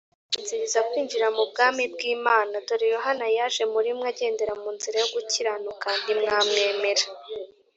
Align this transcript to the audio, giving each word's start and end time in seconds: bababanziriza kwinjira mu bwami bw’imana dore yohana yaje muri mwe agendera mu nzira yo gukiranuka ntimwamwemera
bababanziriza 0.07 0.79
kwinjira 0.89 1.27
mu 1.35 1.43
bwami 1.49 1.83
bw’imana 1.93 2.55
dore 2.67 2.85
yohana 2.95 3.25
yaje 3.37 3.63
muri 3.73 3.89
mwe 3.97 4.07
agendera 4.11 4.53
mu 4.61 4.69
nzira 4.75 4.95
yo 5.03 5.07
gukiranuka 5.15 5.87
ntimwamwemera 6.01 7.05